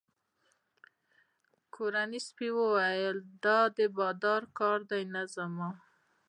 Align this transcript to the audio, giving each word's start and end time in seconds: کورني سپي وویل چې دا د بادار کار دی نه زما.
کورني 1.75 2.19
سپي 2.27 2.49
وویل 2.57 3.17
چې 3.23 3.31
دا 3.43 3.59
د 3.77 3.79
بادار 3.97 4.41
کار 4.59 4.79
دی 4.89 5.03
نه 5.13 5.23
زما. 5.35 5.69